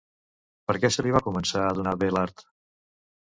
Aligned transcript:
Per 0.69 0.75
què 0.85 0.89
se 0.95 1.03
li 1.07 1.13
va 1.17 1.21
començar 1.27 1.63
a 1.65 1.75
donar 1.81 1.95
bé 2.05 2.09
l'art? 2.17 2.45